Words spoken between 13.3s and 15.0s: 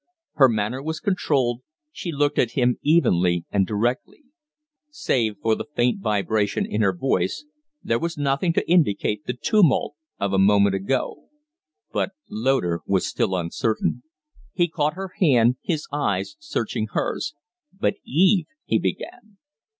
uncertain. He caught